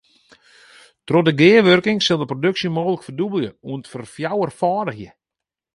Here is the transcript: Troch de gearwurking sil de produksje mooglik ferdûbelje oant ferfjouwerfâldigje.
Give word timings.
Troch 1.07 1.25
de 1.27 1.33
gearwurking 1.39 1.99
sil 2.03 2.19
de 2.21 2.29
produksje 2.31 2.67
mooglik 2.75 3.03
ferdûbelje 3.05 3.51
oant 3.69 3.89
ferfjouwerfâldigje. 3.91 5.11